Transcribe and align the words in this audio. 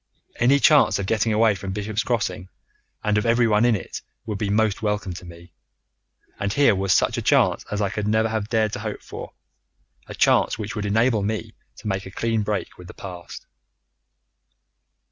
Any 0.37 0.57
chance 0.59 0.97
of 0.97 1.05
getting 1.05 1.31
away 1.31 1.53
from 1.53 1.73
Bishop's 1.73 2.01
Crossing 2.01 2.49
and 3.03 3.19
of 3.19 3.25
everyone 3.27 3.65
in 3.65 3.75
it 3.75 4.01
would 4.25 4.39
be 4.39 4.49
most 4.49 4.81
welcome 4.81 5.13
to 5.13 5.25
me. 5.27 5.53
And 6.39 6.51
here 6.51 6.73
was 6.73 6.91
such 6.91 7.19
a 7.19 7.21
chance 7.21 7.63
as 7.69 7.81
I 7.81 7.91
could 7.91 8.07
never 8.07 8.27
have 8.29 8.49
dared 8.49 8.73
to 8.73 8.79
hope 8.79 9.03
for, 9.03 9.33
a 10.07 10.15
chance 10.15 10.57
which 10.57 10.75
would 10.75 10.87
enable 10.87 11.21
me 11.21 11.53
to 11.75 11.87
make 11.87 12.07
a 12.07 12.09
clean 12.09 12.41
break 12.41 12.79
with 12.79 12.87
the 12.87 12.95
past. 12.95 13.45